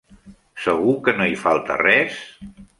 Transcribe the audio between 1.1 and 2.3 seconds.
no hi falta res?